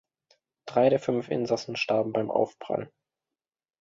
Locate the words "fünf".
0.99-1.29